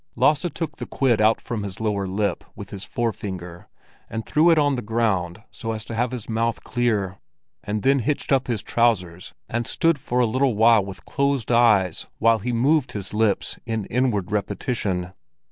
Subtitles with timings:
[0.15, 3.67] Lasse took the quid out from his lower lip with his forefinger,
[4.09, 7.19] and threw it on the ground so as to have his mouth clear,
[7.63, 12.07] and then hitched up his trousers and stood for a little while with closed eyes
[12.17, 15.13] while he moved his lips in inward repetition.